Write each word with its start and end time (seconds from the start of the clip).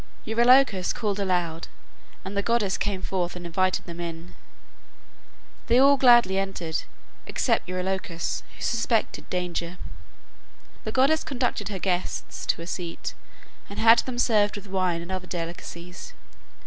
Eurylochus 0.25 0.93
called 0.93 1.19
aloud 1.19 1.67
and 2.25 2.35
the 2.35 2.41
goddess 2.41 2.75
came 2.75 3.03
forth 3.03 3.35
and 3.35 3.45
invited 3.45 3.85
them 3.85 3.99
in; 3.99 4.33
they 5.67 5.77
all 5.77 5.95
gladly 5.95 6.39
entered 6.39 6.81
except 7.27 7.67
Eurylochus, 7.69 8.41
who 8.55 8.63
suspected 8.63 9.29
danger. 9.29 9.77
The 10.85 10.91
goddess 10.91 11.23
conducted 11.23 11.69
her 11.69 11.77
guests 11.77 12.47
to 12.47 12.63
a 12.63 12.65
seat, 12.65 13.13
and 13.69 13.77
had 13.77 13.99
them 13.99 14.17
served 14.17 14.55
with 14.55 14.65
wine 14.65 15.03
and 15.03 15.11
other 15.11 15.27
delicacies. 15.27 16.13